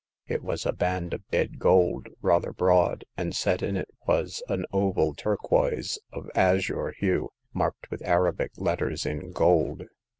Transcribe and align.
It 0.27 0.41
was 0.41 0.65
a 0.65 0.73
band 0.73 1.13
of 1.13 1.21
dead 1.29 1.59
gold, 1.59 2.07
rather 2.23 2.51
broad, 2.51 3.03
and 3.17 3.35
set 3.35 3.61
in 3.61 3.77
it 3.77 3.87
was 4.07 4.41
an 4.49 4.65
oval 4.73 5.13
turquoise 5.13 5.99
of 6.11 6.27
azure 6.33 6.95
hue, 6.97 7.29
marked 7.53 7.91
with 7.91 8.01
Arabic 8.01 8.53
letters 8.57 9.05
in 9.05 9.31
gold. 9.31 9.83